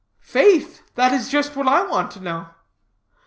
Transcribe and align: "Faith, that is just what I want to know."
"Faith, 0.33 0.81
that 0.95 1.13
is 1.13 1.29
just 1.29 1.55
what 1.55 1.67
I 1.67 1.85
want 1.85 2.09
to 2.13 2.19
know." 2.21 2.47